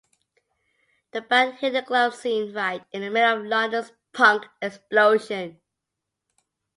[1.11, 5.61] The band hit the club scene right in the middle of London's punk explosion.